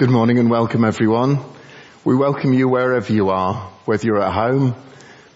[0.00, 1.40] Good morning and welcome everyone.
[2.06, 4.74] We welcome you wherever you are, whether you're at home,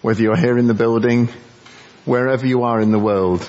[0.01, 1.29] whether you're here in the building,
[2.03, 3.47] wherever you are in the world.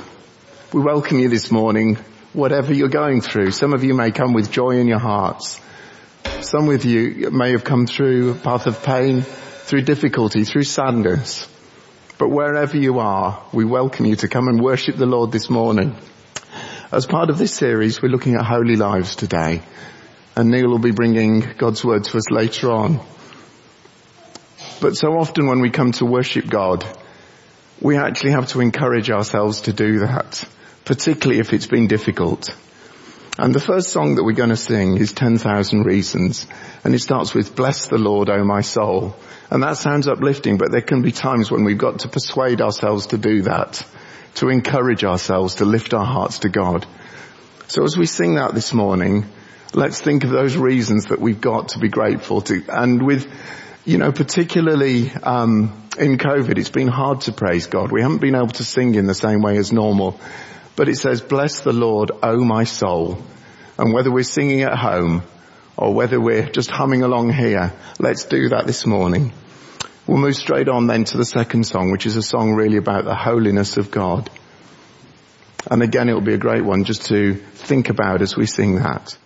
[0.75, 1.97] We welcome you this morning,
[2.35, 3.53] whatever you're going through.
[3.53, 5.59] Some of you may come with joy in your hearts.
[6.42, 11.48] Some of you may have come through a path of pain, through difficulty, through sadness.
[12.19, 15.96] But wherever you are, we welcome you to come and worship the Lord this morning.
[16.92, 19.62] As part of this series, we're looking at holy lives today
[20.37, 23.01] and Neil will be bringing God's word to us later on.
[24.81, 26.87] But so often when we come to worship God,
[27.81, 30.47] we actually have to encourage ourselves to do that,
[30.85, 32.55] particularly if it's been difficult.
[33.39, 36.47] And the first song that we're going to sing is 10,000 Reasons.
[36.85, 39.15] And it starts with, bless the Lord, O my soul.
[39.51, 43.09] And that sounds uplifting, but there can be times when we've got to persuade ourselves
[43.09, 43.87] to do that,
[44.37, 46.87] to encourage ourselves to lift our hearts to God.
[47.69, 49.27] So as we sing that this morning,
[49.77, 52.65] let's think of those reasons that we've got to be grateful to.
[52.69, 53.30] And with,
[53.85, 57.93] you know, particularly um, in COVID, it's been hard to praise God.
[57.93, 60.19] We haven't been able to sing in the same way as normal.
[60.77, 63.23] But it says, bless the Lord, O my soul.
[63.79, 65.22] And whether we're singing at home
[65.77, 69.32] or whether we're just humming along here, let's do that this morning.
[70.06, 73.04] We'll move straight on then to the second song, which is a song really about
[73.04, 74.30] the holiness of God.
[75.70, 79.19] And again, it'll be a great one just to think about as we sing that.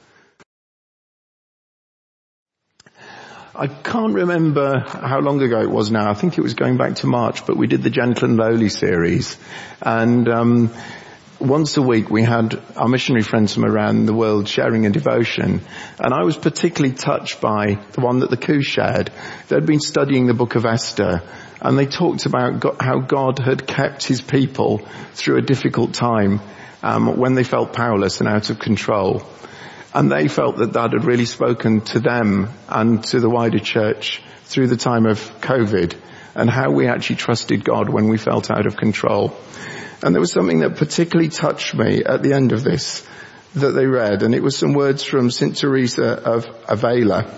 [3.52, 6.08] I can't remember how long ago it was now.
[6.08, 8.68] I think it was going back to March, but we did the Gentle and Lowly
[8.68, 9.36] series.
[9.82, 10.70] And um,
[11.40, 15.62] once a week we had our missionary friends from around the world sharing a devotion.
[15.98, 19.10] And I was particularly touched by the one that the Coup shared.
[19.48, 21.20] They'd been studying the book of Esther
[21.60, 24.78] and they talked about how God had kept his people
[25.14, 26.40] through a difficult time
[26.84, 29.24] um, when they felt powerless and out of control.
[29.92, 34.22] And they felt that that had really spoken to them and to the wider church
[34.44, 35.96] through the time of COVID
[36.34, 39.36] and how we actually trusted God when we felt out of control.
[40.02, 43.06] And there was something that particularly touched me at the end of this
[43.54, 45.56] that they read and it was some words from St.
[45.56, 47.28] Teresa of Avila.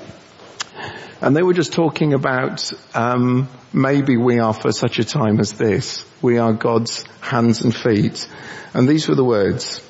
[1.22, 5.52] And they were just talking about um, maybe we are for such a time as
[5.52, 6.04] this.
[6.20, 8.28] We are God's hands and feet.
[8.74, 9.80] And these were the words.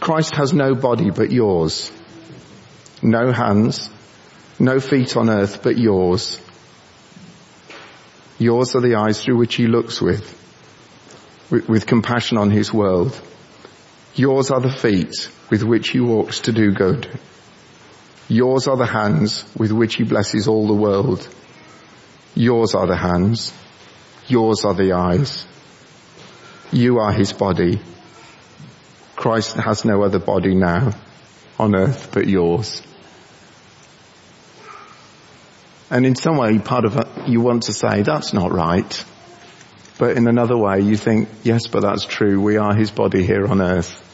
[0.00, 1.90] Christ has no body but yours.
[3.02, 3.90] No hands,
[4.58, 6.40] no feet on earth but yours.
[8.38, 10.24] Yours are the eyes through which he looks with,
[11.50, 13.20] with, compassion on his world.
[14.14, 17.08] Yours are the feet with which he walks to do good.
[18.28, 21.26] Yours are the hands with which he blesses all the world.
[22.34, 23.52] Yours are the hands.
[24.28, 25.46] Yours are the eyes.
[26.70, 27.80] You are his body
[29.18, 30.92] Christ has no other body now
[31.58, 32.80] on earth but yours.
[35.90, 39.04] And in some way, part of it, you want to say, that's not right.
[39.98, 42.40] But in another way, you think, yes, but that's true.
[42.40, 44.04] We are his body here on earth.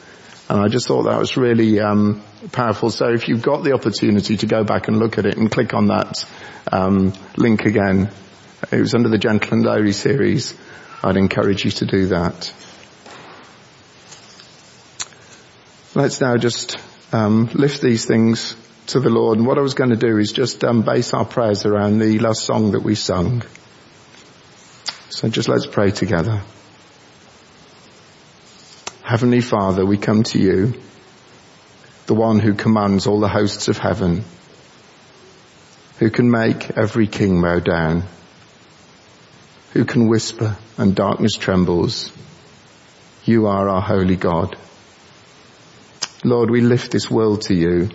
[0.48, 2.88] And I just thought that was really um, powerful.
[2.88, 5.74] So if you've got the opportunity to go back and look at it and click
[5.74, 6.24] on that
[6.72, 8.08] um, link again,
[8.72, 10.54] it was under the Gentle and Lowly series.
[11.02, 12.54] I'd encourage you to do that.
[15.96, 16.76] Let's now just
[17.12, 18.56] um, lift these things
[18.88, 19.38] to the Lord.
[19.38, 22.18] And what I was going to do is just um, base our prayers around the
[22.18, 23.44] last song that we sung.
[25.10, 26.42] So just let's pray together.
[29.02, 30.74] Heavenly Father, we come to you,
[32.06, 34.24] the one who commands all the hosts of heaven,
[36.00, 38.02] who can make every king bow down,
[39.74, 42.10] who can whisper and darkness trembles.
[43.24, 44.56] You are our holy God.
[46.24, 47.90] Lord, we lift this world to you,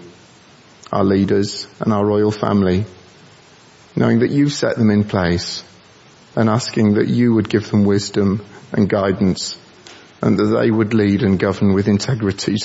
[0.92, 2.86] our leaders and our royal family,
[3.96, 5.64] knowing that you've set them in place
[6.36, 9.58] and asking that you would give them wisdom and guidance
[10.22, 12.58] and that they would lead and govern with integrity.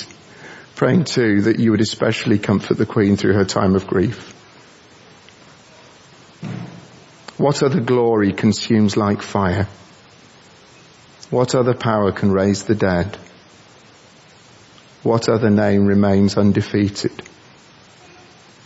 [0.75, 4.33] Praying too that you would especially comfort the Queen through her time of grief.
[7.37, 9.67] What other glory consumes like fire?
[11.31, 13.17] What other power can raise the dead?
[15.05, 17.11] What other name remains undefeated?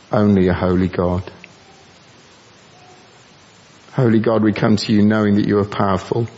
[0.09, 1.29] Only a holy God.
[3.91, 6.29] Holy God, we come to you knowing that you are powerful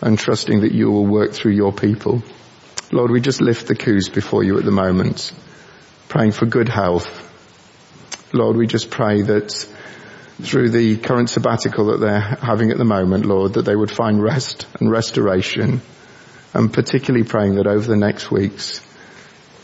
[0.00, 2.22] and trusting that you will work through your people.
[2.90, 5.30] Lord, we just lift the Coups before you at the moment,
[6.08, 7.30] praying for good health.
[8.32, 9.52] Lord, we just pray that
[10.40, 14.22] through the current sabbatical that they're having at the moment, Lord, that they would find
[14.22, 15.82] rest and restoration
[16.54, 18.80] and particularly praying that over the next weeks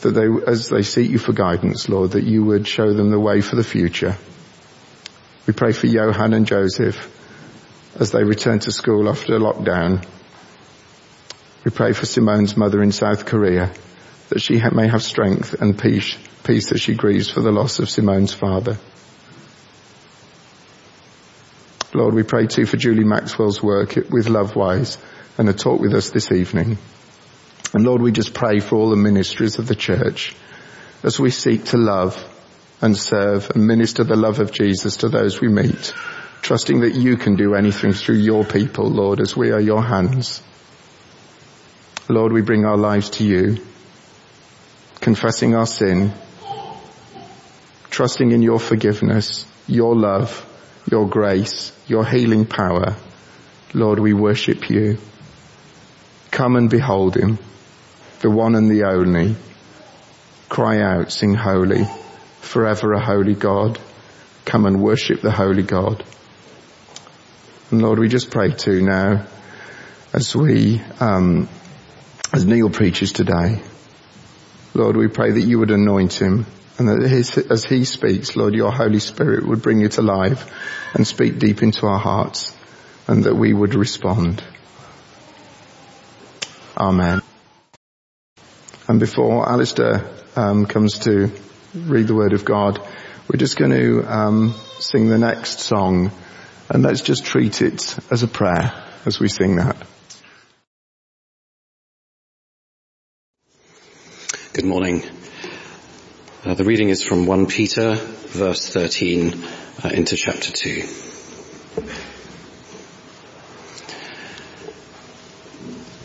[0.03, 3.21] that they, as they seek you for guidance, Lord, that you would show them the
[3.21, 4.17] way for the future.
[5.47, 7.17] We pray for Johan and Joseph
[7.99, 10.05] as they return to school after lockdown.
[11.65, 13.73] We pray for Simone's mother in South Korea
[14.31, 17.91] that she may have strength and peace, peace as she grieves for the loss of
[17.91, 18.79] Simone's father.
[21.93, 24.97] Lord, we pray too for Julie Maxwell's work with Lovewise
[25.37, 26.79] and a talk with us this evening.
[27.73, 30.35] And Lord, we just pray for all the ministries of the church
[31.03, 32.17] as we seek to love
[32.81, 35.95] and serve and minister the love of Jesus to those we meet,
[36.43, 40.43] trusting that you can do anything through your people, Lord, as we are your hands.
[42.09, 43.65] Lord, we bring our lives to you,
[45.01, 46.13] confessing our sin,
[47.91, 50.47] trusting in your forgiveness, your love,
[50.91, 52.97] your grace, your healing power.
[53.75, 54.99] Lord, we worship you.
[56.31, 57.39] Come and behold him,
[58.21, 59.37] the one and the only.
[60.49, 61.87] Cry out, sing holy,
[62.41, 63.79] forever a holy God.
[64.45, 66.05] Come and worship the holy God.
[67.71, 69.27] And Lord, we just pray too now
[70.13, 71.49] as we, um,
[72.33, 73.63] as Neil preaches today.
[74.75, 76.47] Lord, we pray that you would anoint him
[76.79, 80.51] and that his, as he speaks, Lord, your Holy Spirit would bring it alive
[80.95, 82.57] and speak deep into our hearts
[83.07, 84.43] and that we would respond.
[86.77, 87.20] Amen.
[88.91, 90.05] And before Alistair
[90.35, 91.31] um, comes to
[91.75, 92.81] read the Word of God,
[93.29, 96.11] we're just going to um, sing the next song,
[96.69, 98.73] and let's just treat it as a prayer
[99.07, 99.77] as we sing that.
[104.55, 105.05] Good morning.
[106.45, 109.45] Uh, the reading is from 1 Peter, verse 13,
[109.85, 110.83] uh, into chapter 2.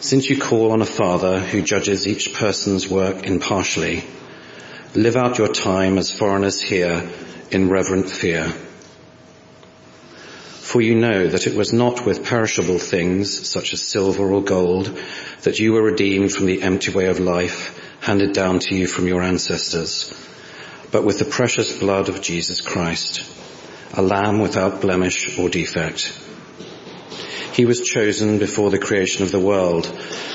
[0.00, 4.04] Since you call on a father who judges each person's work impartially,
[4.94, 7.08] live out your time as foreigners here
[7.50, 8.44] in reverent fear.
[10.60, 14.98] For you know that it was not with perishable things such as silver or gold
[15.42, 19.08] that you were redeemed from the empty way of life handed down to you from
[19.08, 20.12] your ancestors
[20.90, 23.24] but with the precious blood of Jesus Christ,
[23.94, 26.12] a lamb without blemish or defect.
[27.58, 29.92] He was chosen before the creation of the world,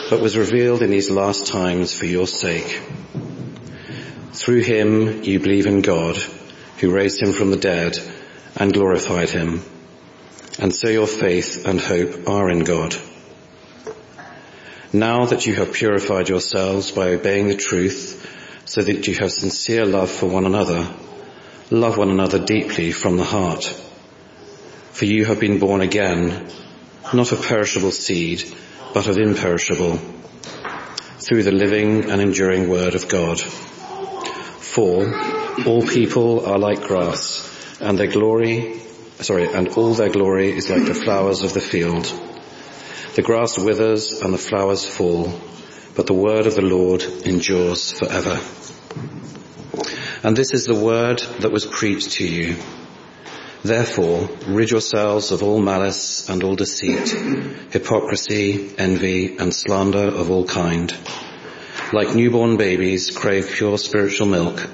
[0.10, 2.82] but was revealed in these last times for your sake.
[4.34, 6.18] Through him you believe in God,
[6.80, 7.98] who raised him from the dead
[8.58, 9.62] and glorified him.
[10.60, 12.94] And so your faith and hope are in God.
[14.92, 18.20] Now that you have purified yourselves by obeying the truth,
[18.66, 20.94] so that you have sincere love for one another.
[21.72, 23.64] Love one another deeply from the heart.
[24.92, 26.50] For you have been born again,
[27.12, 28.44] not of perishable seed,
[28.94, 29.98] but of imperishable,
[31.20, 33.40] through the living and enduring word of God.
[33.40, 35.14] For
[35.66, 37.50] all people are like grass,
[37.82, 38.80] and their glory,
[39.20, 42.06] sorry, and all their glory is like the flowers of the field.
[43.16, 45.40] The grass withers and the flowers fall,
[45.96, 48.40] but the word of the Lord endures forever.
[50.24, 52.56] And this is the word that was preached to you.
[53.64, 57.10] Therefore, rid yourselves of all malice and all deceit,
[57.72, 60.94] hypocrisy, envy, and slander of all kind.
[61.94, 64.70] Like newborn babies, crave pure spiritual milk,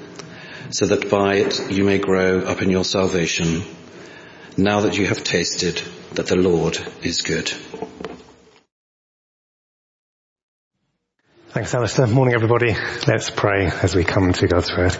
[0.70, 3.62] so that by it you may grow up in your salvation,
[4.56, 5.80] now that you have tasted
[6.14, 7.48] that the Lord is good.
[11.50, 12.08] Thanks, Alistair.
[12.08, 12.74] Morning, everybody.
[13.06, 14.96] Let's pray as we come to God's Word.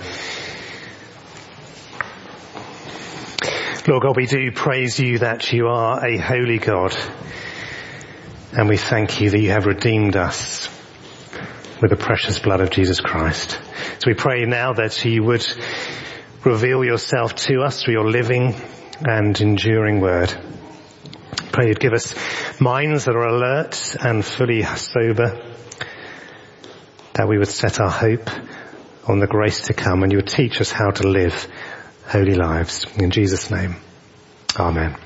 [3.88, 6.94] Lord God, we do praise you that you are a holy God.
[8.52, 10.68] And we thank you that you have redeemed us
[11.80, 13.58] with the precious blood of Jesus Christ.
[13.98, 15.46] So we pray now that you would
[16.44, 18.54] reveal yourself to us through your living
[19.00, 20.28] and enduring word.
[21.52, 22.14] Pray you'd give us
[22.60, 25.40] minds that are alert and fully sober
[27.14, 28.28] that we would set our hope
[29.08, 31.48] on the grace to come and you would teach us how to live
[32.10, 32.86] holy lives.
[32.98, 33.76] In Jesus' name,
[34.58, 34.96] Amen.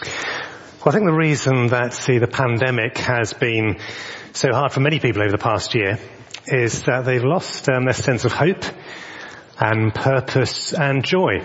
[0.00, 3.78] Well, I think the reason that see, the pandemic has been
[4.32, 5.98] so hard for many people over the past year
[6.46, 8.62] is that they've lost um, their sense of hope
[9.58, 11.44] and purpose and joy.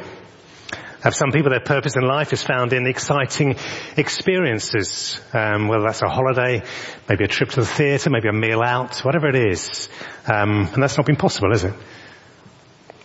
[1.02, 3.56] For some people, their purpose in life is found in exciting
[3.98, 6.62] experiences, um, whether that's a holiday,
[7.10, 9.90] maybe a trip to the theatre, maybe a meal out, whatever it is.
[10.28, 11.74] Um, and that's not been possible, is it?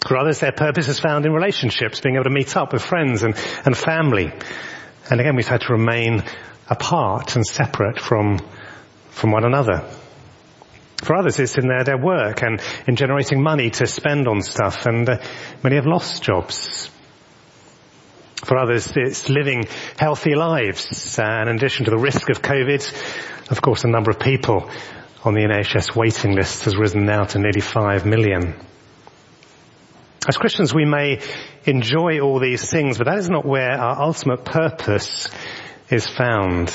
[0.00, 3.23] For others, their purpose is found in relationships, being able to meet up with friends
[3.23, 3.35] and,
[3.65, 4.33] and family.
[5.11, 6.23] And again, we've had to remain
[6.69, 8.41] apart and separate from,
[9.11, 9.88] from one another.
[11.03, 14.87] For others, it's in their, their work and in generating money to spend on stuff,
[14.87, 15.19] and uh,
[15.62, 16.91] many have lost jobs.
[18.45, 19.65] For others, it's living
[19.99, 24.11] healthy lives, uh, and in addition to the risk of COVID, of course, the number
[24.11, 24.71] of people
[25.25, 28.55] on the NHS waiting list has risen now to nearly five million.
[30.28, 31.21] As Christians, we may
[31.64, 35.28] enjoy all these things, but that is not where our ultimate purpose
[35.88, 36.73] is found.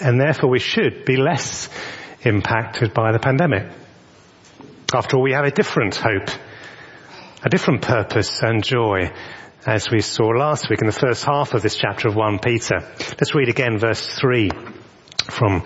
[0.00, 1.68] And therefore we should be less
[2.22, 3.72] impacted by the pandemic.
[4.94, 6.28] After all, we have a different hope,
[7.42, 9.10] a different purpose and joy
[9.66, 12.80] as we saw last week in the first half of this chapter of 1 Peter.
[12.98, 14.50] Let's read again verse 3
[15.30, 15.64] from,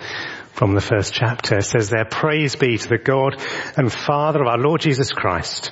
[0.53, 1.57] from the first chapter.
[1.57, 3.35] It says there, praise be to the God
[3.77, 5.71] and Father of our Lord Jesus Christ.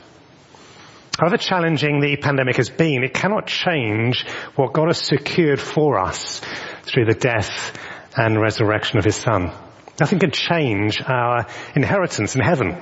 [1.21, 4.25] However challenging the pandemic has been, it cannot change
[4.55, 6.41] what God has secured for us
[6.81, 7.77] through the death
[8.17, 9.51] and resurrection of His Son.
[9.99, 12.75] Nothing can change our inheritance in heaven.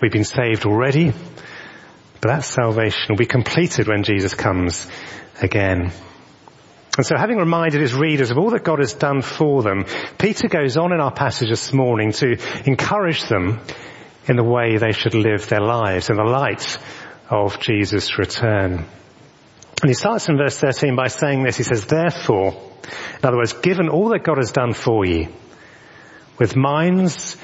[0.00, 1.12] We've been saved already,
[2.20, 4.88] but that salvation will be completed when Jesus comes
[5.42, 5.90] again.
[6.96, 9.86] And so having reminded his readers of all that God has done for them,
[10.18, 13.58] Peter goes on in our passage this morning to encourage them
[14.28, 16.78] in the way they should live their lives in the light
[17.30, 18.84] of Jesus' return.
[19.82, 21.56] And he starts in verse 13 by saying this.
[21.56, 22.48] He says, therefore,
[23.18, 25.28] in other words, given all that God has done for you,
[26.38, 27.36] with minds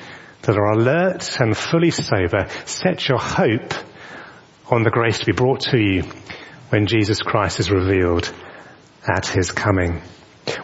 [0.42, 3.74] that are alert and fully sober, set your hope
[4.70, 6.02] on the grace to be brought to you
[6.70, 8.32] when Jesus Christ is revealed
[9.06, 10.02] at his coming.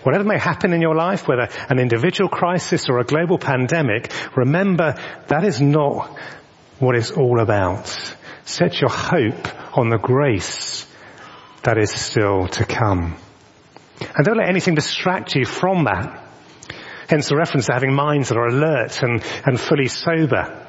[0.02, 4.94] Whatever may happen in your life, whether an individual crisis or a global pandemic, remember
[5.28, 6.18] that is not
[6.78, 8.16] what it's all about.
[8.50, 10.84] Set your hope on the grace
[11.62, 13.16] that is still to come.
[14.00, 16.20] And don't let anything distract you from that.
[17.08, 20.66] Hence the reference to having minds that are alert and, and fully sober.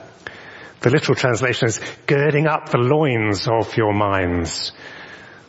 [0.82, 4.74] The literal translation is girding up the loins of your minds,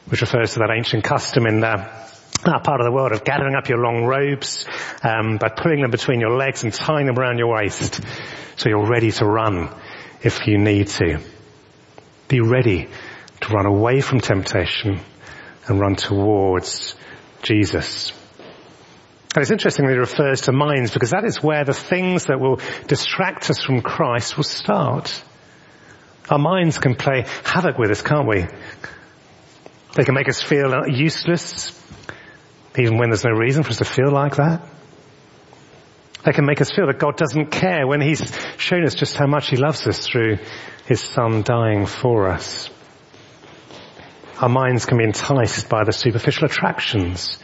[0.06, 2.08] which refers to that ancient custom in that
[2.44, 4.66] part of the world of gathering up your long robes
[5.02, 8.00] um, by pulling them between your legs and tying them around your waist
[8.56, 9.68] so you're ready to run
[10.22, 11.20] if you need to.
[12.32, 12.88] Be ready
[13.42, 15.00] to run away from temptation
[15.66, 16.94] and run towards
[17.42, 18.10] Jesus.
[19.34, 22.58] And it's interesting that refers to minds because that is where the things that will
[22.86, 25.22] distract us from Christ will start.
[26.30, 28.46] Our minds can play havoc with us, can't we?
[29.94, 31.78] They can make us feel useless,
[32.78, 34.66] even when there's no reason for us to feel like that.
[36.24, 38.22] They can make us feel that God doesn't care when He's
[38.56, 40.38] shown us just how much He loves us through
[40.86, 42.68] His Son dying for us.
[44.40, 47.38] Our minds can be enticed by the superficial attractions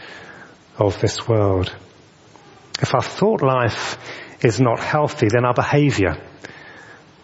[0.76, 1.74] of this world.
[2.80, 3.98] If our thought life
[4.42, 6.16] is not healthy, then our behavior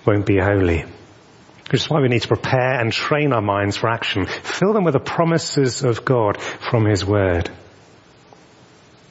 [0.07, 0.85] won't be holy.
[1.71, 4.27] Which is why we need to prepare and train our minds for action.
[4.27, 7.51] Fill them with the promises of God from His Word.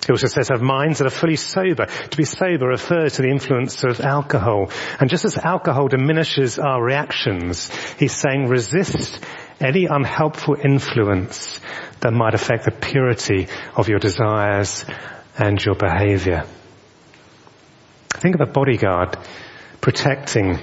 [0.04, 1.86] It also says have minds that are fully sober.
[1.86, 4.70] To be sober refers to the influence of alcohol.
[5.00, 9.24] And just as alcohol diminishes our reactions, he's saying resist
[9.62, 11.60] any unhelpful influence
[12.02, 14.84] that might affect the purity of your desires
[15.38, 16.44] and your behavior.
[18.10, 19.18] Think of a bodyguard
[19.80, 20.60] protecting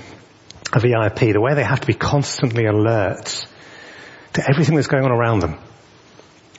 [0.73, 3.47] a VIP, the way they have to be constantly alert
[4.35, 5.59] to everything that's going on around them,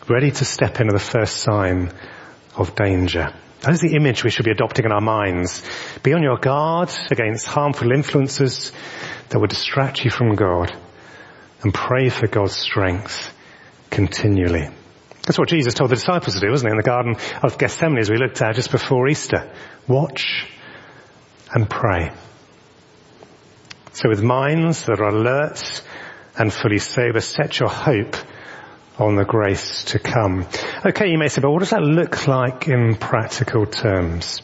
[0.09, 1.91] ready to step into the first sign
[2.61, 3.33] of danger.
[3.61, 5.63] That is the image we should be adopting in our minds.
[6.01, 8.71] Be on your guard against harmful influences
[9.29, 10.75] that will distract you from God
[11.61, 13.31] and pray for God's strength
[13.91, 14.69] continually.
[15.23, 17.99] That's what Jesus told the disciples to do, wasn't it, in the Garden of Gethsemane
[17.99, 19.53] as we looked at just before Easter.
[19.87, 20.47] Watch
[21.53, 22.11] and pray.
[23.93, 25.83] So with minds that are alert
[26.35, 28.15] and fully sober, set your hope
[29.01, 30.45] on the grace to come.
[30.85, 34.41] Okay, you may say, but what does that look like in practical terms?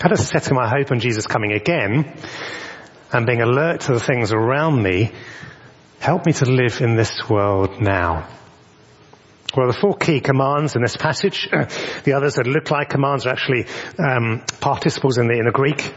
[0.00, 2.16] How does setting my hope on Jesus coming again
[3.12, 5.12] and being alert to the things around me
[5.98, 8.28] help me to live in this world now?
[9.56, 11.48] Well, the four key commands in this passage,
[12.04, 13.66] the others that look like commands are actually
[13.98, 15.94] um, participles in the, in the Greek.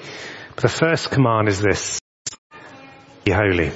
[0.56, 2.00] But the first command is this,
[3.24, 3.72] be holy.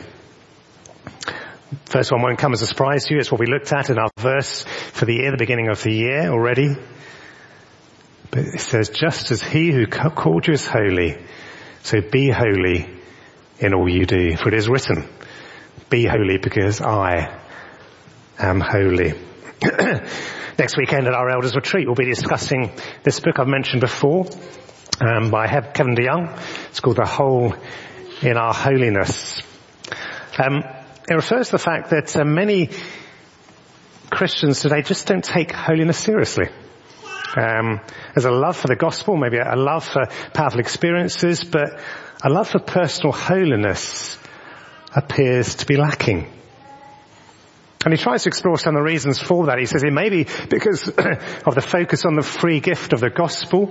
[1.85, 3.19] First one won't come as a surprise to you.
[3.19, 5.91] It's what we looked at in our verse for the year, the beginning of the
[5.93, 6.75] year already.
[8.31, 11.17] But it says, just as he who called you is holy,
[11.83, 12.89] so be holy
[13.59, 14.35] in all you do.
[14.35, 15.07] For it is written,
[15.89, 17.39] be holy because I
[18.39, 19.13] am holy.
[20.57, 22.71] Next weekend at our elders retreat, we'll be discussing
[23.03, 24.25] this book I've mentioned before
[24.99, 26.39] um, by Kevin DeYoung.
[26.69, 27.55] It's called The Hole
[28.21, 29.41] in Our Holiness.
[30.37, 30.63] Um,
[31.09, 32.69] it refers to the fact that uh, many
[34.09, 36.47] Christians today just don't take holiness seriously.
[37.35, 37.81] Um,
[38.13, 41.79] there's a love for the gospel, maybe a love for powerful experiences, but
[42.23, 44.17] a love for personal holiness
[44.95, 46.31] appears to be lacking.
[47.83, 49.59] And he tries to explore some of the reasons for that.
[49.59, 50.87] He says it may be because
[51.45, 53.65] of the focus on the free gift of the gospel,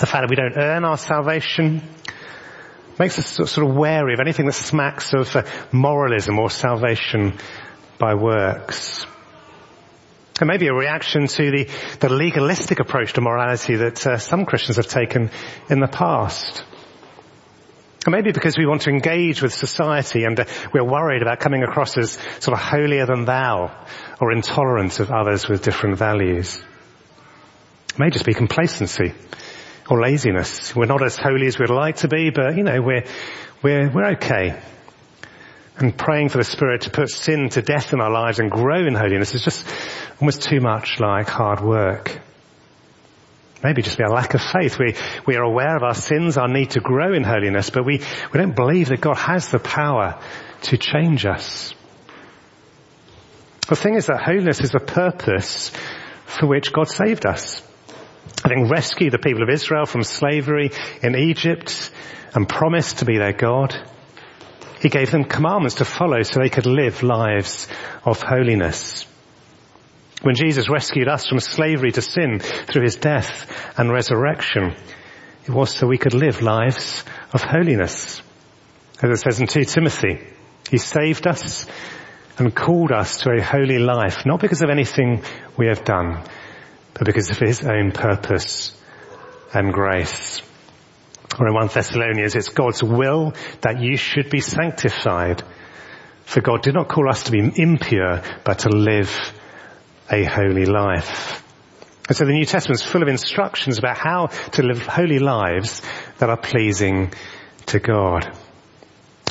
[0.00, 1.82] the fact that we don't earn our salvation,
[2.98, 7.38] makes us sort of wary of anything that smacks of uh, moralism or salvation
[7.98, 9.06] by works.
[10.40, 11.68] It may be a reaction to the,
[12.00, 15.30] the legalistic approach to morality that uh, some Christians have taken
[15.70, 16.62] in the past.
[18.06, 21.62] Or maybe because we want to engage with society and uh, we're worried about coming
[21.62, 23.86] across as sort of holier than thou
[24.20, 26.62] or intolerant of others with different values.
[27.90, 29.14] It may just be complacency
[29.88, 30.74] or laziness.
[30.74, 33.04] We're not as holy as we'd like to be, but you know, we're,
[33.62, 34.60] we're, we're okay.
[35.78, 38.86] And praying for the Spirit to put sin to death in our lives and grow
[38.86, 39.66] in holiness is just
[40.20, 42.18] almost too much like hard work.
[43.62, 44.78] Maybe just be a lack of faith.
[44.78, 44.94] We,
[45.26, 47.98] we are aware of our sins, our need to grow in holiness, but we,
[48.32, 50.20] we don't believe that God has the power
[50.62, 51.74] to change us.
[53.68, 55.72] The thing is that holiness is the purpose
[56.26, 57.62] for which God saved us.
[58.46, 60.70] Having rescued the people of Israel from slavery
[61.02, 61.90] in Egypt
[62.32, 63.74] and promised to be their God,
[64.80, 67.66] he gave them commandments to follow so they could live lives
[68.04, 69.04] of holiness.
[70.22, 74.76] When Jesus rescued us from slavery to sin through his death and resurrection,
[75.44, 78.22] it was so we could live lives of holiness.
[79.02, 80.24] As it says in 2 Timothy,
[80.70, 81.66] he saved us
[82.38, 85.24] and called us to a holy life, not because of anything
[85.58, 86.22] we have done,
[86.96, 88.74] but because of his own purpose
[89.52, 90.40] and grace.
[91.38, 95.42] Or in 1 Thessalonians, it's God's will that you should be sanctified.
[96.24, 99.14] For God did not call us to be impure, but to live
[100.10, 101.42] a holy life.
[102.08, 105.82] And so the New Testament is full of instructions about how to live holy lives
[106.18, 107.12] that are pleasing
[107.66, 108.34] to God.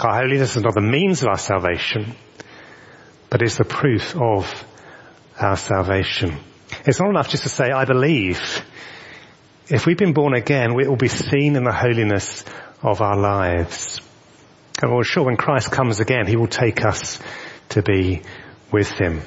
[0.01, 2.15] Our holiness is not the means of our salvation,
[3.29, 4.65] but is the proof of
[5.39, 6.37] our salvation.
[6.85, 8.39] It's not enough just to say, I believe.
[9.67, 12.45] If we've been born again, it will be seen in the holiness
[12.83, 13.99] of our lives.
[14.81, 17.19] And we're sure when Christ comes again, he will take us
[17.69, 18.21] to be
[18.71, 19.21] with him.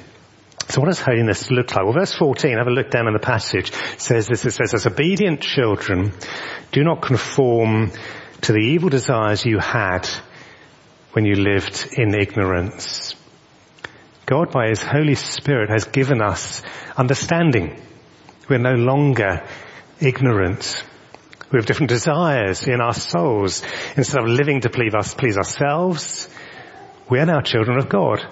[0.69, 1.83] So what does holiness look like?
[1.83, 4.85] Well, verse 14, have a look down in the passage, says this, it says, as
[4.85, 6.13] obedient children,
[6.71, 7.91] do not conform
[8.41, 10.07] to the evil desires you had
[11.13, 13.15] when you lived in ignorance.
[14.29, 16.61] God by His Holy Spirit has given us
[16.95, 17.81] understanding.
[18.47, 19.43] We're no longer
[19.99, 20.85] ignorant.
[21.51, 23.63] We have different desires in our souls.
[23.97, 26.29] Instead of living to please, us, please ourselves,
[27.09, 28.23] we are now children of God.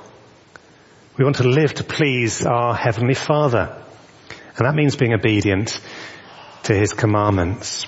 [1.18, 3.84] We want to live to please our Heavenly Father.
[4.56, 5.82] And that means being obedient
[6.66, 7.88] to His commandments.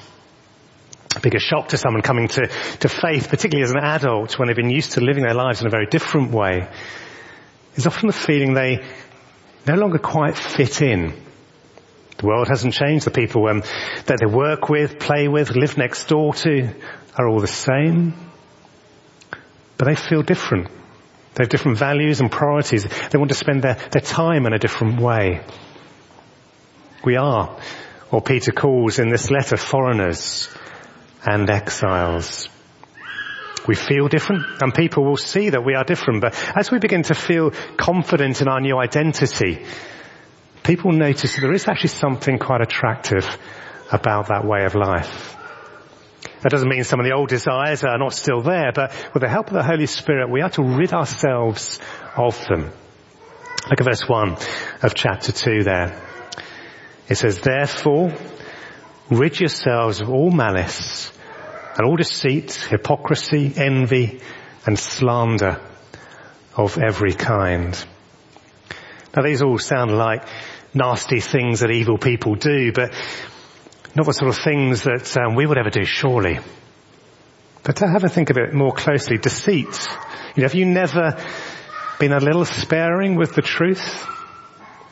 [1.16, 2.48] A bigger shock to someone coming to,
[2.80, 5.68] to faith, particularly as an adult, when they've been used to living their lives in
[5.68, 6.68] a very different way,
[7.76, 8.86] is often the feeling they
[9.68, 11.14] no longer quite fit in.
[12.18, 13.06] The world hasn't changed.
[13.06, 13.64] The people um,
[14.06, 16.74] that they work with, play with, live next door to
[17.18, 18.14] are all the same.
[19.78, 20.68] But they feel different.
[21.36, 22.86] They have different values and priorities.
[23.10, 25.42] They want to spend their, their time in a different way.
[27.06, 27.58] We are,
[28.12, 30.50] or Peter calls in this letter, foreigners
[31.26, 32.50] and exiles.
[33.70, 36.22] We feel different and people will see that we are different.
[36.22, 39.64] But as we begin to feel confident in our new identity,
[40.64, 43.28] people notice that there is actually something quite attractive
[43.92, 45.36] about that way of life.
[46.42, 49.30] That doesn't mean some of the old desires are not still there, but with the
[49.30, 51.80] help of the Holy Spirit, we are to rid ourselves
[52.18, 52.72] of them.
[53.70, 54.36] Look at verse 1
[54.82, 55.96] of chapter 2 there.
[57.08, 58.16] It says, therefore,
[59.12, 61.12] rid yourselves of all malice
[61.80, 64.20] and all deceit, hypocrisy, envy,
[64.66, 65.62] and slander
[66.58, 67.74] of every kind.
[69.16, 70.28] Now these all sound like
[70.74, 72.94] nasty things that evil people do, but
[73.96, 76.40] not the sort of things that um, we would ever do, surely.
[77.64, 79.88] But to have a think of it more closely, deceit.
[80.36, 81.18] You know, have you never
[81.98, 84.06] been a little sparing with the truth?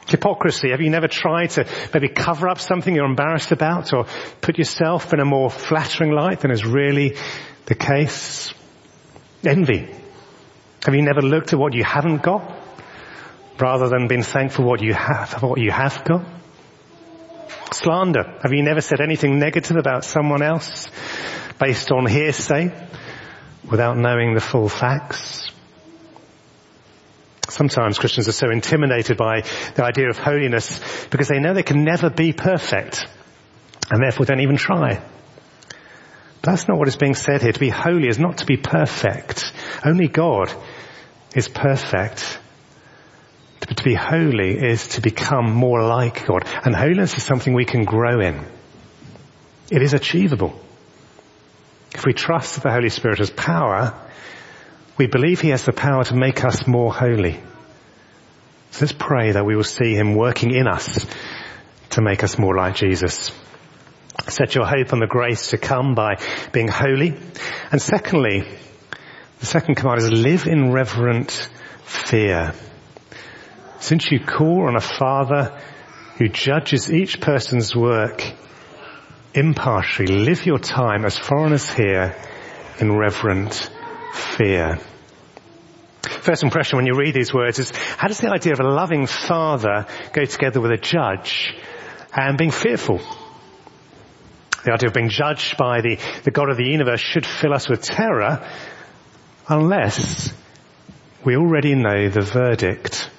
[0.07, 0.71] Hypocrisy.
[0.71, 4.05] Have you never tried to maybe cover up something you're embarrassed about or
[4.41, 7.15] put yourself in a more flattering light than is really
[7.65, 8.53] the case?
[9.43, 9.93] Envy.
[10.85, 12.55] Have you never looked at what you haven't got
[13.59, 16.25] rather than been thankful what you have, for what you have got?
[17.73, 18.39] Slander.
[18.41, 20.87] Have you never said anything negative about someone else
[21.59, 22.71] based on hearsay
[23.69, 25.46] without knowing the full facts?
[27.49, 29.41] Sometimes Christians are so intimidated by
[29.75, 33.07] the idea of holiness because they know they can never be perfect
[33.89, 35.01] and therefore don't even try.
[36.41, 37.53] But that's not what is being said here.
[37.53, 39.53] To be holy is not to be perfect.
[39.83, 40.53] Only God
[41.35, 42.39] is perfect.
[43.61, 46.43] To be holy is to become more like God.
[46.63, 48.45] And holiness is something we can grow in.
[49.69, 50.57] It is achievable.
[51.93, 53.93] If we trust that the Holy Spirit has power,
[54.97, 57.39] we believe he has the power to make us more holy.
[58.71, 61.05] So let's pray that we will see him working in us
[61.91, 63.31] to make us more like Jesus.
[64.27, 66.15] Set your hope on the grace to come by
[66.51, 67.15] being holy.
[67.71, 68.47] And secondly,
[69.39, 71.49] the second command is live in reverent
[71.83, 72.53] fear.
[73.79, 75.59] Since you call on a father
[76.17, 78.23] who judges each person's work
[79.33, 82.15] impartially, live your time as foreigners here
[82.79, 83.69] in reverent
[84.17, 84.79] fear.
[86.01, 89.07] First impression when you read these words is, how does the idea of a loving
[89.07, 91.55] father go together with a judge
[92.13, 92.99] and being fearful?
[94.63, 97.69] The idea of being judged by the, the God of the universe should fill us
[97.69, 98.45] with terror
[99.47, 100.33] unless
[101.23, 103.09] we already know the verdict.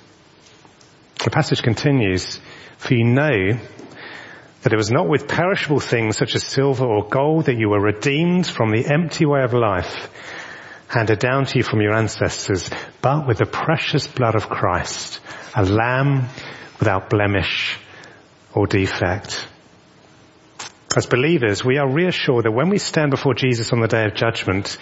[1.24, 2.40] The passage continues,
[2.76, 3.58] for you know
[4.62, 7.80] that it was not with perishable things such as silver or gold that you were
[7.80, 10.10] redeemed from the empty way of life
[10.88, 12.70] handed down to you from your ancestors,
[13.02, 15.20] but with the precious blood of Christ,
[15.54, 16.28] a lamb
[16.78, 17.78] without blemish
[18.54, 19.46] or defect.
[20.96, 24.14] As believers, we are reassured that when we stand before Jesus on the day of
[24.14, 24.78] judgment,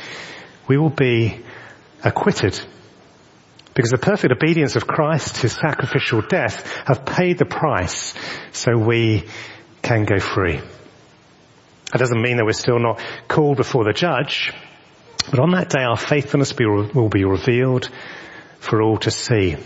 [0.69, 1.45] we will be
[2.05, 2.59] acquitted.
[3.75, 8.15] Because the perfect obedience of Christ, his sacrificial death, have paid the price
[8.53, 9.25] so we
[9.83, 10.61] can go free.
[11.93, 14.53] That doesn't mean that we're still not called before the judge,
[15.31, 17.91] but on that day our faithfulness will be revealed
[18.59, 19.57] for all to see.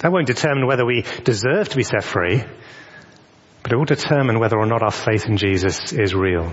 [0.00, 2.44] That won't determine whether we deserve to be set free,
[3.62, 6.52] but it will determine whether or not our faith in Jesus is real.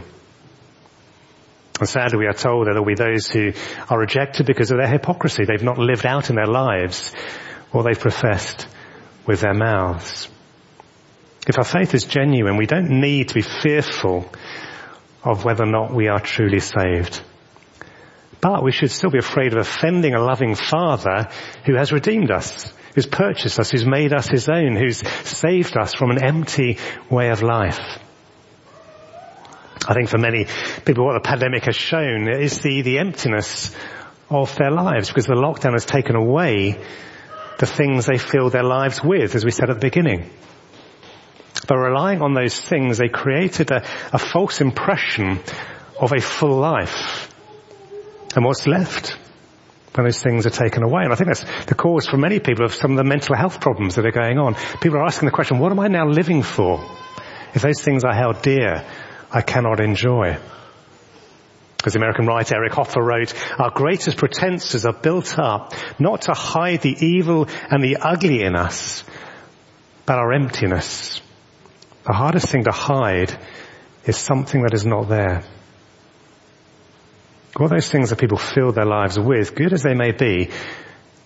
[1.79, 3.51] And sadly we are told that there will be those who
[3.89, 5.43] are rejected because of their hypocrisy.
[5.45, 7.13] They've not lived out in their lives
[7.71, 8.67] what they've professed
[9.25, 10.29] with their mouths.
[11.47, 14.31] If our faith is genuine, we don't need to be fearful
[15.23, 17.21] of whether or not we are truly saved.
[18.43, 21.29] But we should still be afraid of offending a loving Father
[21.65, 25.93] who has redeemed us, who's purchased us, who's made us his own, who's saved us
[25.93, 26.77] from an empty
[27.09, 27.79] way of life.
[29.87, 30.47] I think for many
[30.83, 33.73] people what the pandemic has shown is the, the emptiness
[34.29, 36.77] of their lives because the lockdown has taken away
[37.59, 40.29] the things they fill their lives with, as we said at the beginning.
[41.65, 45.39] By relying on those things, they created a, a false impression
[45.97, 47.32] of a full life
[48.35, 49.17] and what's left
[49.95, 51.03] when those things are taken away.
[51.03, 53.61] And I think that's the cause for many people of some of the mental health
[53.61, 54.55] problems that are going on.
[54.81, 56.83] People are asking the question, what am I now living for?
[57.53, 58.85] If those things I held dear,
[59.31, 60.37] I cannot enjoy.
[61.85, 66.33] As the American writer Eric Hoffer wrote, our greatest pretenses are built up not to
[66.33, 69.03] hide the evil and the ugly in us,
[70.05, 71.21] but our emptiness.
[72.05, 73.37] The hardest thing to hide
[74.05, 75.43] is something that is not there.
[77.59, 80.49] All those things that people fill their lives with, good as they may be,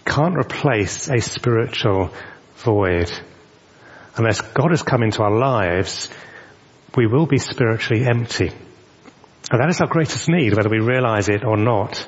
[0.05, 2.11] can't replace a spiritual
[2.57, 3.11] void.
[4.17, 6.09] Unless God has come into our lives,
[6.95, 8.51] we will be spiritually empty.
[9.49, 12.07] And that is our greatest need, whether we realize it or not.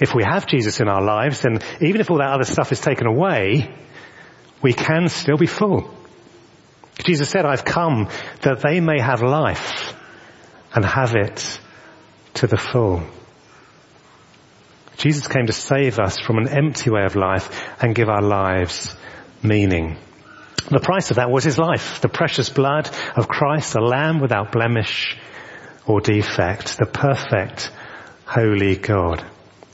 [0.00, 2.80] If we have Jesus in our lives, then even if all that other stuff is
[2.80, 3.74] taken away,
[4.62, 5.92] we can still be full.
[7.04, 8.08] Jesus said, I've come
[8.42, 9.94] that they may have life
[10.72, 11.58] and have it
[12.34, 13.02] to the full.
[14.96, 18.96] Jesus came to save us from an empty way of life and give our lives
[19.42, 19.96] meaning.
[20.70, 24.52] The price of that was his life, the precious blood of Christ, a lamb without
[24.52, 25.16] blemish
[25.86, 27.70] or defect, the perfect,
[28.26, 29.24] holy God.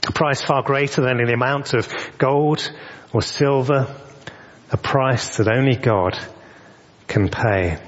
[0.07, 2.71] A price far greater than the amount of gold
[3.11, 3.93] or silver,
[4.71, 6.17] a price that only God
[7.07, 7.79] can pay.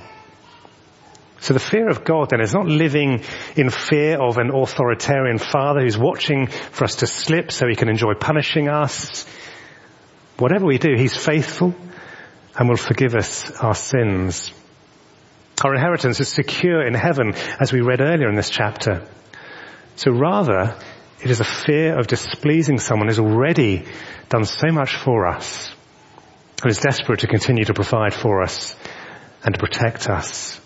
[1.48, 3.24] So the fear of God then is not living
[3.56, 7.88] in fear of an authoritarian father who's watching for us to slip so he can
[7.88, 9.26] enjoy punishing us.
[10.38, 11.74] Whatever we do, he's faithful
[12.60, 14.52] and will forgive us our sins.
[15.64, 19.08] Our inheritance is secure in heaven as we read earlier in this chapter.
[19.96, 20.76] So rather,
[21.24, 23.86] it is a fear of displeasing someone who's already
[24.28, 25.74] done so much for us
[26.62, 28.76] and is desperate to continue to provide for us
[29.46, 30.60] and to protect us.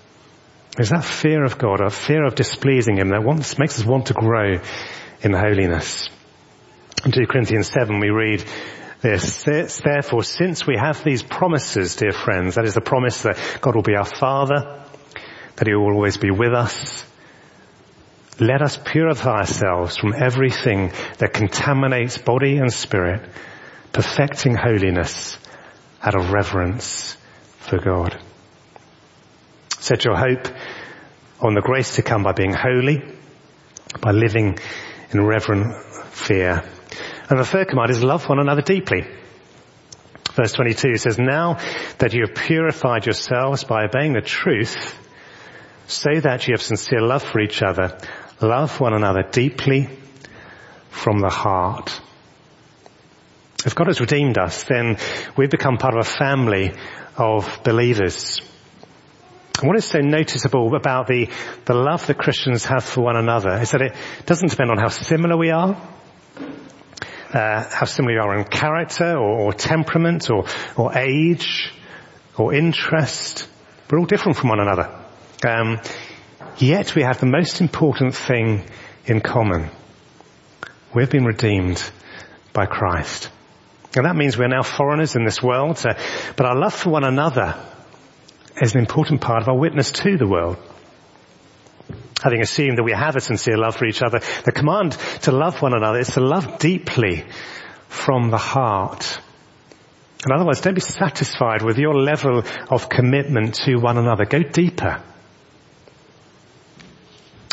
[0.75, 4.07] There's that fear of God, a fear of displeasing Him that wants, makes us want
[4.07, 4.59] to grow
[5.21, 6.09] in holiness.
[7.03, 8.43] In 2 Corinthians 7 we read
[9.01, 13.75] this, therefore since we have these promises, dear friends, that is the promise that God
[13.75, 14.85] will be our Father,
[15.55, 17.05] that He will always be with us,
[18.39, 23.29] let us purify ourselves from everything that contaminates body and spirit,
[23.91, 25.37] perfecting holiness
[26.01, 27.17] out of reverence
[27.59, 28.19] for God.
[29.81, 30.47] Set your hope
[31.39, 33.01] on the grace to come by being holy,
[33.99, 34.59] by living
[35.11, 35.75] in reverent
[36.11, 36.63] fear.
[37.27, 39.07] And the third command is love one another deeply.
[40.33, 41.57] Verse 22 says, now
[41.97, 44.95] that you have purified yourselves by obeying the truth,
[45.87, 47.97] so that you have sincere love for each other,
[48.39, 49.89] love one another deeply
[50.91, 51.99] from the heart.
[53.65, 54.97] If God has redeemed us, then
[55.35, 56.71] we've become part of a family
[57.17, 58.41] of believers.
[59.61, 61.29] And what is so noticeable about the,
[61.65, 63.95] the love that Christians have for one another is that it
[64.25, 65.77] doesn't depend on how similar we are,
[67.31, 70.45] uh, how similar we are in character or, or temperament or,
[70.75, 71.71] or age
[72.39, 73.47] or interest.
[73.89, 74.99] We're all different from one another.
[75.47, 75.79] Um,
[76.57, 78.63] yet we have the most important thing
[79.05, 79.69] in common.
[80.95, 81.87] We've been redeemed
[82.51, 83.29] by Christ.
[83.95, 85.93] And that means we're now foreigners in this world, uh,
[86.35, 87.55] but our love for one another
[88.61, 90.57] is an important part of our witness to the world.
[92.21, 94.91] Having assumed that we have a sincere love for each other, the command
[95.23, 97.25] to love one another is to love deeply
[97.87, 99.19] from the heart.
[100.25, 104.25] In other words, don't be satisfied with your level of commitment to one another.
[104.25, 105.01] Go deeper.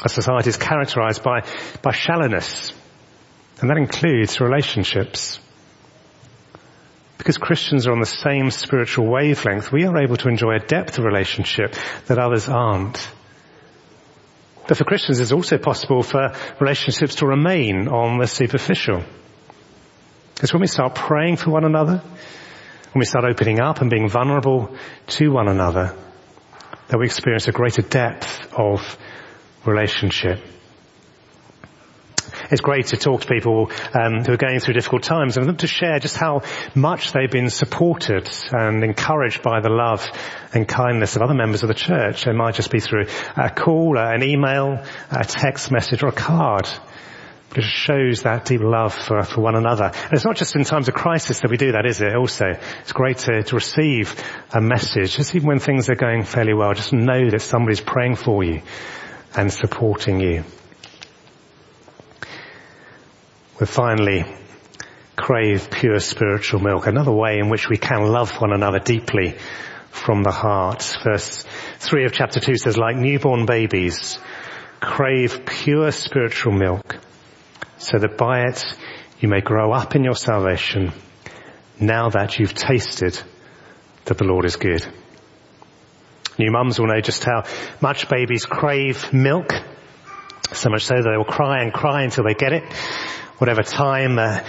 [0.03, 1.45] Our society is characterized by,
[1.83, 2.75] by shallowness,
[3.61, 5.41] and that includes relationships.
[7.19, 10.99] Because Christians are on the same spiritual wavelength, we are able to enjoy a depth
[10.99, 11.75] of relationship
[12.07, 13.11] that others aren't.
[14.69, 19.03] But for Christians, it's also possible for relationships to remain on the superficial.
[20.35, 21.97] Because when we start praying for one another,
[22.93, 24.77] when we start opening up and being vulnerable
[25.09, 25.97] to one another,
[26.89, 28.97] that we experience a greater depth of
[29.67, 30.39] relationship.
[32.51, 35.67] It's great to talk to people um, who are going through difficult times and to
[35.67, 36.43] share just how
[36.75, 40.07] much they've been supported and encouraged by the love
[40.53, 42.27] and kindness of other members of the church.
[42.27, 46.69] It might just be through a call, an email, a text message or a card.
[47.49, 49.85] But it shows that deep love for, for one another.
[49.85, 52.15] And it's not just in times of crisis that we do that, is it?
[52.15, 52.45] Also,
[52.81, 56.75] it's great to, to receive a message, just even when things are going fairly well,
[56.75, 58.61] just know that somebody's praying for you
[59.35, 60.45] and supporting you.
[63.61, 64.25] We finally
[65.17, 69.35] crave pure spiritual milk, another way in which we can love one another deeply
[69.91, 70.97] from the heart.
[71.03, 71.45] Verse
[71.79, 74.17] 3 of chapter 2 says, like newborn babies,
[74.81, 76.99] crave pure spiritual milk,
[77.79, 78.65] so that by it
[79.19, 80.93] you may grow up in your salvation,
[81.81, 83.21] now that you've tasted
[84.05, 84.87] that the Lord is good.
[86.39, 87.43] New mums will know just how
[87.81, 89.51] much babies crave milk,
[90.53, 92.63] so much so that they will cry and cry until they get it
[93.39, 94.43] whatever time uh,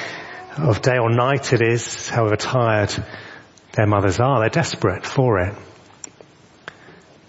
[0.57, 2.93] of day or night it is, however tired
[3.73, 5.55] their mothers are, they're desperate for it.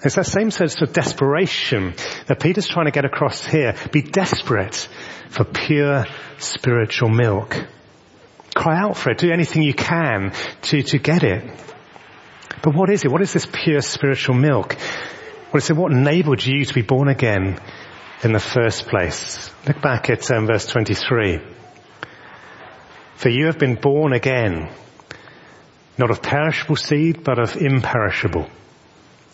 [0.03, 1.95] It's that same sense of desperation
[2.27, 3.75] that Peter's trying to get across here.
[3.93, 4.89] Be desperate
[5.29, 6.07] for pure
[6.39, 7.55] spiritual milk.
[8.55, 9.19] Cry out for it.
[9.19, 11.45] Do anything you can to, to get it.
[12.63, 13.11] But what is it?
[13.11, 14.77] What is this pure spiritual milk?
[15.53, 17.61] Well, it's what enabled you to be born again
[18.23, 19.51] in the first place.
[19.67, 21.41] Look back at um, verse 23.
[23.15, 24.71] For you have been born again,
[25.99, 28.49] not of perishable seed, but of imperishable,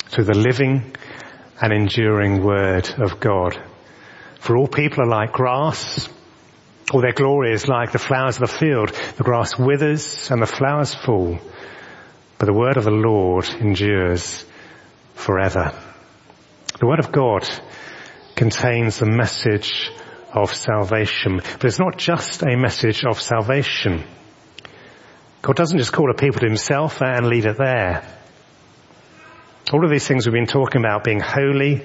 [0.06, 0.94] through the living
[1.60, 3.60] and enduring word of God.
[4.40, 6.08] For all people are like grass,
[6.92, 8.90] or their glory is like the flowers of the field.
[9.16, 11.38] The grass withers and the flowers fall,
[12.38, 14.44] but the word of the Lord endures
[15.14, 15.72] forever.
[16.78, 17.48] The word of God
[18.36, 19.90] contains the message
[20.32, 24.04] of salvation, but it's not just a message of salvation.
[25.40, 28.06] God doesn't just call a people to himself and leave it there.
[29.72, 31.82] All of these things we've been talking about, being holy,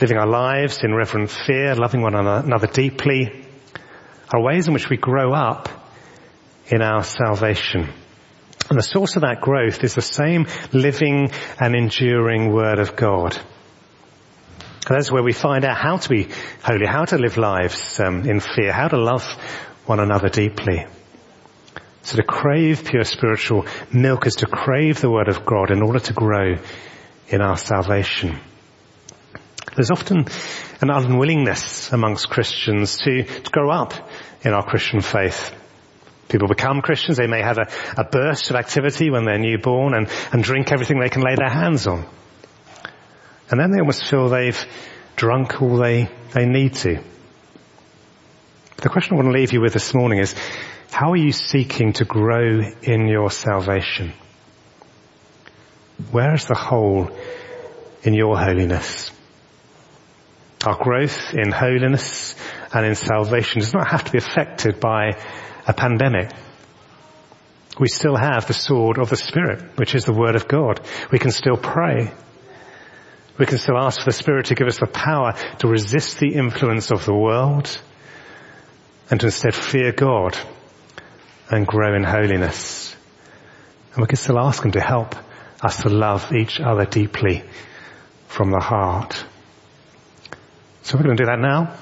[0.00, 3.44] living our lives in reverent fear, loving one another deeply,
[4.32, 5.68] are ways in which we grow up
[6.68, 7.88] in our salvation.
[8.70, 13.36] And the source of that growth is the same living and enduring Word of God.
[14.86, 16.28] And that's where we find out how to be
[16.62, 19.24] holy, how to live lives um, in fear, how to love
[19.86, 20.86] one another deeply.
[22.02, 26.00] So to crave pure spiritual milk is to crave the Word of God in order
[26.00, 26.56] to grow
[27.28, 28.40] in our salvation.
[29.76, 30.26] There's often
[30.80, 33.92] an unwillingness amongst Christians to, to grow up
[34.42, 35.54] in our Christian faith.
[36.28, 37.68] People become Christians, they may have a,
[38.00, 41.50] a burst of activity when they're newborn and, and drink everything they can lay their
[41.50, 42.06] hands on.
[43.50, 44.64] And then they almost feel they've
[45.16, 47.02] drunk all they, they need to.
[48.76, 50.34] The question I want to leave you with this morning is,
[50.90, 54.12] how are you seeking to grow in your salvation?
[56.10, 57.10] Where is the hole
[58.02, 59.10] in your holiness?
[60.64, 62.34] Our growth in holiness
[62.72, 65.16] and in salvation does not have to be affected by
[65.66, 66.30] a pandemic.
[67.78, 70.80] We still have the sword of the Spirit, which is the Word of God.
[71.10, 72.12] We can still pray.
[73.40, 76.34] We can still ask for the Spirit to give us the power to resist the
[76.34, 77.80] influence of the world
[79.10, 80.36] and to instead fear God
[81.48, 82.94] and grow in holiness.
[83.94, 85.16] And we can still ask Him to help
[85.62, 87.42] us to love each other deeply
[88.28, 89.24] from the heart.
[90.82, 91.74] So we're going to do that now.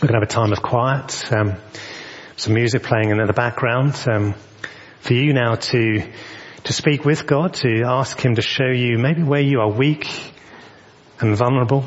[0.00, 1.56] We're going to have a time of quiet, um,
[2.36, 4.36] some music playing in the background, um,
[5.00, 6.12] for you now to
[6.62, 10.06] to speak with God, to ask Him to show you maybe where you are weak
[11.20, 11.84] and vulnerable,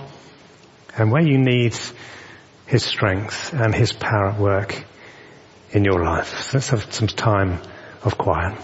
[0.98, 1.76] and where you need
[2.68, 4.86] His strength and His power at work
[5.72, 6.42] in your life.
[6.42, 7.60] So let's have some time
[8.04, 8.58] of quiet.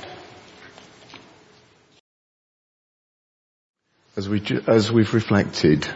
[4.15, 5.88] As we as we've reflected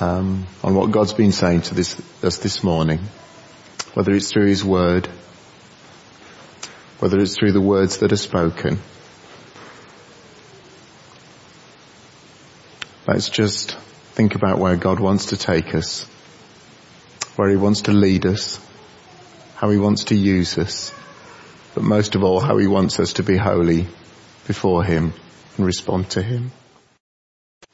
[0.00, 3.00] um, on what God's been saying to this, us this morning,
[3.94, 5.06] whether it's through His Word,
[6.98, 8.78] whether it's through the words that are spoken.
[13.06, 13.76] Let's just
[14.20, 16.04] think about where God wants to take us,
[17.36, 18.60] where He wants to lead us,
[19.54, 20.92] how He wants to use us,
[21.74, 23.86] but most of all how He wants us to be holy
[24.46, 25.14] before Him
[25.56, 26.52] and respond to Him.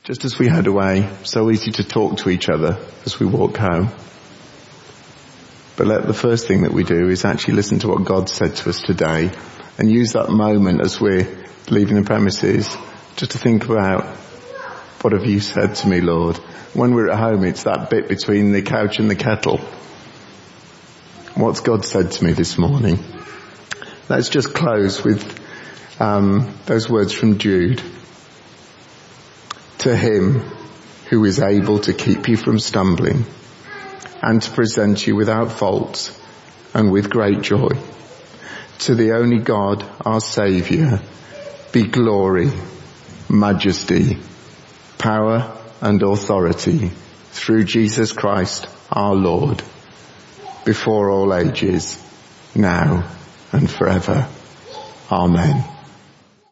[0.05, 3.57] Just as we head away, so easy to talk to each other as we walk
[3.57, 3.89] home.
[5.77, 8.55] But let the first thing that we do is actually listen to what God said
[8.55, 9.33] to us today
[9.79, 11.27] and use that moment as we're
[11.71, 12.73] leaving the premises
[13.17, 14.26] just to think about
[15.07, 16.37] what have you said to me, Lord?
[16.75, 19.59] When we're at home, it's that bit between the couch and the kettle.
[21.37, 22.99] What's God said to me this morning?
[24.09, 25.41] Let's just close with
[26.01, 27.81] um, those words from Jude
[29.79, 30.41] to him
[31.09, 33.27] who is able to keep you from stumbling
[34.21, 36.21] and to present you without fault
[36.75, 37.71] and with great joy.
[38.79, 41.01] To the only God, our Saviour,
[41.71, 42.51] be glory,
[43.29, 44.19] majesty,
[44.99, 46.91] power and authority
[47.31, 49.63] through Jesus Christ our Lord,
[50.65, 52.03] before all ages,
[52.55, 53.09] now
[53.53, 54.29] and forever.
[55.11, 55.76] Amen.